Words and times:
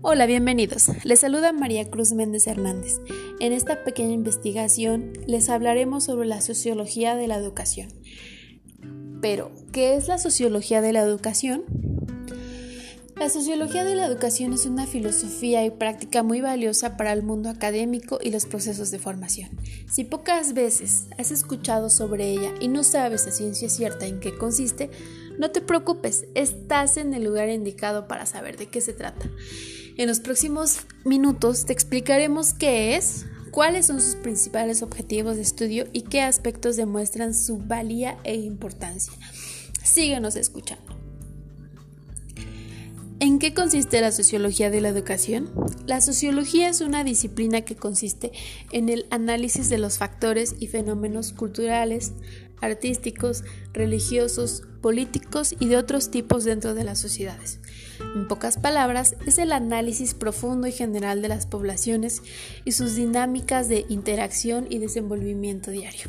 Hola, 0.00 0.26
bienvenidos. 0.26 0.90
Les 1.02 1.18
saluda 1.18 1.52
María 1.52 1.90
Cruz 1.90 2.12
Méndez 2.12 2.46
Hernández. 2.46 3.00
En 3.40 3.52
esta 3.52 3.82
pequeña 3.82 4.12
investigación 4.12 5.12
les 5.26 5.48
hablaremos 5.48 6.04
sobre 6.04 6.28
la 6.28 6.40
sociología 6.40 7.16
de 7.16 7.26
la 7.26 7.36
educación. 7.36 7.88
Pero, 9.20 9.50
¿qué 9.72 9.96
es 9.96 10.06
la 10.06 10.18
sociología 10.18 10.82
de 10.82 10.92
la 10.92 11.00
educación? 11.00 11.64
La 13.16 13.28
sociología 13.28 13.82
de 13.82 13.96
la 13.96 14.06
educación 14.06 14.52
es 14.52 14.66
una 14.66 14.86
filosofía 14.86 15.64
y 15.64 15.70
práctica 15.72 16.22
muy 16.22 16.40
valiosa 16.40 16.96
para 16.96 17.12
el 17.12 17.24
mundo 17.24 17.48
académico 17.48 18.20
y 18.22 18.30
los 18.30 18.46
procesos 18.46 18.92
de 18.92 19.00
formación. 19.00 19.50
Si 19.90 20.04
pocas 20.04 20.54
veces 20.54 21.08
has 21.18 21.32
escuchado 21.32 21.90
sobre 21.90 22.30
ella 22.30 22.54
y 22.60 22.68
no 22.68 22.84
sabes 22.84 23.26
a 23.26 23.32
ciencia 23.32 23.68
cierta 23.68 24.06
en 24.06 24.20
qué 24.20 24.38
consiste, 24.38 24.90
no 25.40 25.50
te 25.50 25.60
preocupes, 25.60 26.26
estás 26.36 26.96
en 26.96 27.12
el 27.12 27.24
lugar 27.24 27.48
indicado 27.48 28.06
para 28.06 28.26
saber 28.26 28.56
de 28.56 28.66
qué 28.66 28.80
se 28.80 28.92
trata. 28.92 29.28
En 29.98 30.06
los 30.06 30.20
próximos 30.20 30.82
minutos 31.04 31.64
te 31.64 31.72
explicaremos 31.72 32.54
qué 32.54 32.94
es, 32.94 33.26
cuáles 33.50 33.86
son 33.86 34.00
sus 34.00 34.14
principales 34.14 34.82
objetivos 34.82 35.34
de 35.34 35.42
estudio 35.42 35.88
y 35.92 36.02
qué 36.02 36.22
aspectos 36.22 36.76
demuestran 36.76 37.34
su 37.34 37.58
valía 37.58 38.16
e 38.22 38.36
importancia. 38.36 39.12
Síguenos 39.82 40.36
escuchando. 40.36 40.96
¿En 43.18 43.40
qué 43.40 43.52
consiste 43.52 44.00
la 44.00 44.12
sociología 44.12 44.70
de 44.70 44.80
la 44.80 44.90
educación? 44.90 45.50
La 45.86 46.00
sociología 46.00 46.68
es 46.68 46.80
una 46.80 47.02
disciplina 47.02 47.62
que 47.62 47.74
consiste 47.74 48.30
en 48.70 48.90
el 48.90 49.04
análisis 49.10 49.68
de 49.68 49.78
los 49.78 49.98
factores 49.98 50.54
y 50.60 50.68
fenómenos 50.68 51.32
culturales, 51.32 52.12
artísticos, 52.60 53.42
religiosos, 53.72 54.62
políticos 54.80 55.56
y 55.58 55.66
de 55.66 55.76
otros 55.76 56.12
tipos 56.12 56.44
dentro 56.44 56.74
de 56.74 56.84
las 56.84 57.00
sociedades. 57.00 57.58
En 58.00 58.28
pocas 58.28 58.56
palabras, 58.56 59.16
es 59.26 59.38
el 59.38 59.52
análisis 59.52 60.14
profundo 60.14 60.66
y 60.66 60.72
general 60.72 61.22
de 61.22 61.28
las 61.28 61.46
poblaciones 61.46 62.22
y 62.64 62.72
sus 62.72 62.94
dinámicas 62.94 63.68
de 63.68 63.86
interacción 63.88 64.66
y 64.70 64.78
desenvolvimiento 64.78 65.70
diario. 65.70 66.08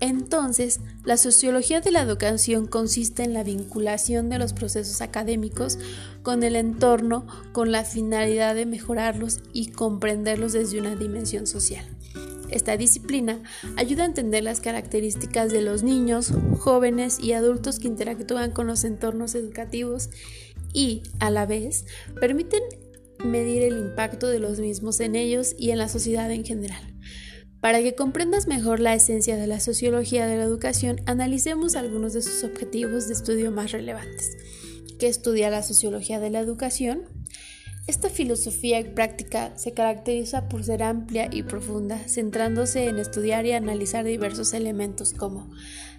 Entonces, 0.00 0.80
la 1.04 1.16
sociología 1.16 1.80
de 1.80 1.90
la 1.90 2.02
educación 2.02 2.66
consiste 2.66 3.22
en 3.22 3.32
la 3.32 3.44
vinculación 3.44 4.28
de 4.28 4.38
los 4.38 4.52
procesos 4.52 5.00
académicos 5.00 5.78
con 6.22 6.42
el 6.42 6.56
entorno 6.56 7.26
con 7.52 7.72
la 7.72 7.84
finalidad 7.84 8.54
de 8.54 8.66
mejorarlos 8.66 9.40
y 9.52 9.68
comprenderlos 9.70 10.52
desde 10.52 10.80
una 10.80 10.96
dimensión 10.96 11.46
social. 11.46 11.86
Esta 12.50 12.76
disciplina 12.76 13.40
ayuda 13.76 14.02
a 14.02 14.06
entender 14.06 14.44
las 14.44 14.60
características 14.60 15.50
de 15.50 15.62
los 15.62 15.82
niños, 15.82 16.32
jóvenes 16.58 17.18
y 17.18 17.32
adultos 17.32 17.78
que 17.78 17.88
interactúan 17.88 18.50
con 18.50 18.66
los 18.66 18.84
entornos 18.84 19.34
educativos 19.34 20.10
y, 20.74 21.04
a 21.20 21.30
la 21.30 21.46
vez, 21.46 21.86
permiten 22.20 22.60
medir 23.24 23.62
el 23.62 23.78
impacto 23.78 24.28
de 24.28 24.40
los 24.40 24.60
mismos 24.60 25.00
en 25.00 25.16
ellos 25.16 25.54
y 25.58 25.70
en 25.70 25.78
la 25.78 25.88
sociedad 25.88 26.30
en 26.30 26.44
general. 26.44 26.94
Para 27.60 27.80
que 27.80 27.94
comprendas 27.94 28.46
mejor 28.46 28.80
la 28.80 28.92
esencia 28.92 29.38
de 29.38 29.46
la 29.46 29.58
sociología 29.58 30.26
de 30.26 30.36
la 30.36 30.44
educación, 30.44 31.00
analicemos 31.06 31.76
algunos 31.76 32.12
de 32.12 32.20
sus 32.20 32.44
objetivos 32.44 33.06
de 33.06 33.14
estudio 33.14 33.50
más 33.50 33.72
relevantes. 33.72 34.36
¿Qué 34.98 35.08
estudia 35.08 35.48
la 35.48 35.62
sociología 35.62 36.20
de 36.20 36.28
la 36.28 36.40
educación? 36.40 37.04
Esta 37.86 38.10
filosofía 38.10 38.80
y 38.80 38.84
práctica 38.84 39.56
se 39.56 39.72
caracteriza 39.72 40.48
por 40.48 40.64
ser 40.64 40.82
amplia 40.82 41.28
y 41.30 41.42
profunda, 41.42 41.98
centrándose 42.06 42.86
en 42.86 42.98
estudiar 42.98 43.46
y 43.46 43.52
analizar 43.52 44.04
diversos 44.04 44.52
elementos 44.54 45.14
como 45.14 45.50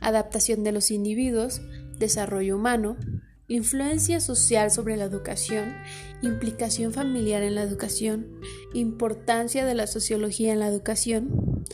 adaptación 0.00 0.62
de 0.62 0.72
los 0.72 0.90
individuos, 0.90 1.60
desarrollo 1.98 2.56
humano, 2.56 2.96
influencia 3.50 4.20
social 4.20 4.70
sobre 4.70 4.96
la 4.96 5.04
educación, 5.04 5.74
implicación 6.22 6.92
familiar 6.92 7.42
en 7.42 7.56
la 7.56 7.62
educación, 7.62 8.40
importancia 8.74 9.66
de 9.66 9.74
la 9.74 9.88
sociología 9.88 10.52
en 10.52 10.60
la 10.60 10.68
educación, 10.68 11.64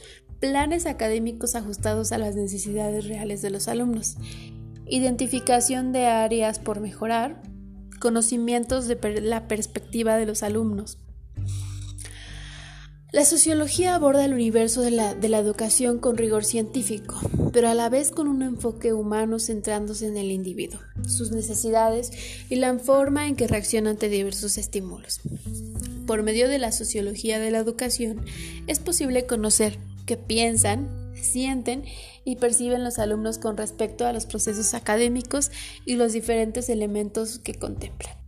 planes 0.41 0.87
académicos 0.87 1.55
ajustados 1.55 2.13
a 2.13 2.19
las 2.19 2.35
necesidades 2.35 3.07
reales 3.07 3.43
de 3.43 3.51
los 3.51 3.69
alumnos, 3.69 4.17
identificación 4.87 5.93
de 5.93 6.07
áreas 6.07 6.59
por 6.59 6.81
mejorar, 6.81 7.43
conocimientos 8.01 8.89
de 8.89 9.21
la 9.21 9.47
perspectiva 9.47 10.17
de 10.17 10.25
los 10.25 10.43
alumnos, 10.43 10.99
la 13.17 13.25
sociología 13.25 13.95
aborda 13.95 14.27
el 14.27 14.35
universo 14.35 14.83
de 14.83 14.91
la, 14.91 15.13
educación 15.39 16.01
con 16.01 16.19
rigor 16.19 16.45
científico, 16.45 17.19
pero 17.51 17.71
a 17.71 17.73
la 17.73 17.89
vez 17.89 18.11
con 18.11 18.29
un 18.29 18.43
enfoque 18.43 18.93
humano 18.93 19.39
centrándose 19.39 20.07
en 20.07 20.19
el 20.19 20.31
individuo, 20.31 20.81
sus 21.09 21.31
necesidades 21.31 22.11
y 22.51 22.57
la 22.57 22.79
forma 22.79 23.27
en 23.27 23.35
que 23.35 23.47
reacciona 23.47 23.89
ante 23.89 24.11
diversos 24.11 24.59
estímulos. 24.59 25.21
Por 26.07 26.25
medio 26.25 26.47
de 26.47 26.59
la 26.59 26.73
sociología 26.73 27.39
de 27.39 27.51
la 27.51 27.57
educación 27.57 28.23
es 28.67 28.81
posible 28.81 29.25
conocer 29.25 29.79
qué 30.05 30.19
piensan, 30.19 31.15
sienten 31.15 31.87
y 32.27 32.37
perciben 32.37 32.85
los 32.85 32.99
alumnos 32.99 33.39
con 33.39 33.57
respecto 33.57 34.05
a 34.05 34.13
los 34.13 34.27
procesos 34.27 34.75
académicos 34.75 35.51
y 35.87 35.95
los 35.95 36.13
diferentes 36.13 36.69
elementos 36.69 37.39
que 37.39 37.55
contemplan. 37.55 38.26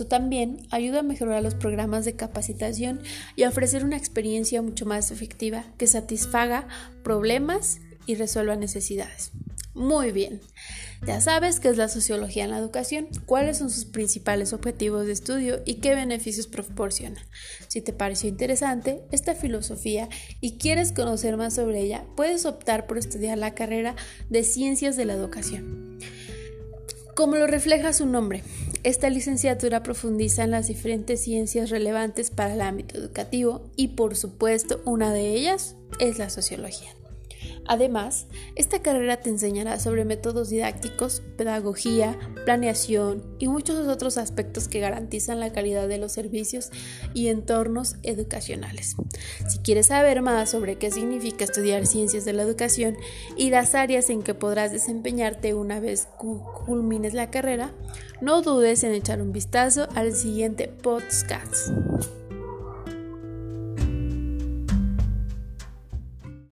Esto 0.00 0.08
también 0.08 0.66
ayuda 0.70 1.00
a 1.00 1.02
mejorar 1.02 1.42
los 1.42 1.54
programas 1.54 2.06
de 2.06 2.16
capacitación 2.16 3.02
y 3.36 3.42
a 3.42 3.50
ofrecer 3.50 3.84
una 3.84 3.98
experiencia 3.98 4.62
mucho 4.62 4.86
más 4.86 5.10
efectiva 5.10 5.66
que 5.76 5.86
satisfaga 5.86 6.66
problemas 7.04 7.80
y 8.06 8.14
resuelva 8.14 8.56
necesidades. 8.56 9.30
Muy 9.74 10.10
bien, 10.10 10.40
ya 11.06 11.20
sabes 11.20 11.60
qué 11.60 11.68
es 11.68 11.76
la 11.76 11.88
sociología 11.88 12.44
en 12.44 12.50
la 12.50 12.56
educación, 12.56 13.08
cuáles 13.26 13.58
son 13.58 13.68
sus 13.68 13.84
principales 13.84 14.54
objetivos 14.54 15.04
de 15.04 15.12
estudio 15.12 15.60
y 15.66 15.74
qué 15.74 15.94
beneficios 15.94 16.46
proporciona. 16.46 17.20
Si 17.68 17.82
te 17.82 17.92
pareció 17.92 18.30
interesante 18.30 19.02
esta 19.10 19.34
filosofía 19.34 20.08
y 20.40 20.56
quieres 20.56 20.92
conocer 20.92 21.36
más 21.36 21.56
sobre 21.56 21.82
ella, 21.82 22.06
puedes 22.16 22.46
optar 22.46 22.86
por 22.86 22.96
estudiar 22.96 23.36
la 23.36 23.54
carrera 23.54 23.96
de 24.30 24.44
Ciencias 24.44 24.96
de 24.96 25.04
la 25.04 25.12
Educación. 25.12 25.98
Como 27.14 27.36
lo 27.36 27.46
refleja 27.46 27.92
su 27.92 28.06
nombre, 28.06 28.42
esta 28.82 29.10
licenciatura 29.10 29.82
profundiza 29.82 30.44
en 30.44 30.52
las 30.52 30.68
diferentes 30.68 31.20
ciencias 31.20 31.70
relevantes 31.70 32.30
para 32.30 32.54
el 32.54 32.60
ámbito 32.60 32.98
educativo 32.98 33.70
y 33.76 33.88
por 33.88 34.16
supuesto 34.16 34.80
una 34.84 35.12
de 35.12 35.34
ellas 35.34 35.76
es 35.98 36.18
la 36.18 36.30
sociología. 36.30 36.99
Además, 37.66 38.26
esta 38.56 38.82
carrera 38.82 39.18
te 39.18 39.30
enseñará 39.30 39.78
sobre 39.78 40.04
métodos 40.04 40.50
didácticos, 40.50 41.22
pedagogía, 41.36 42.18
planeación 42.44 43.22
y 43.38 43.48
muchos 43.48 43.86
otros 43.86 44.18
aspectos 44.18 44.68
que 44.68 44.80
garantizan 44.80 45.40
la 45.40 45.52
calidad 45.52 45.88
de 45.88 45.98
los 45.98 46.12
servicios 46.12 46.70
y 47.14 47.28
entornos 47.28 47.96
educacionales. 48.02 48.96
Si 49.48 49.58
quieres 49.58 49.86
saber 49.86 50.22
más 50.22 50.50
sobre 50.50 50.76
qué 50.76 50.90
significa 50.90 51.44
estudiar 51.44 51.86
ciencias 51.86 52.24
de 52.24 52.32
la 52.32 52.42
educación 52.42 52.96
y 53.36 53.50
las 53.50 53.74
áreas 53.74 54.10
en 54.10 54.22
que 54.22 54.34
podrás 54.34 54.72
desempeñarte 54.72 55.54
una 55.54 55.80
vez 55.80 56.08
culmines 56.66 57.14
la 57.14 57.30
carrera, 57.30 57.72
no 58.20 58.42
dudes 58.42 58.84
en 58.84 58.92
echar 58.92 59.22
un 59.22 59.32
vistazo 59.32 59.88
al 59.94 60.14
siguiente 60.14 60.68
podcast. 60.68 61.70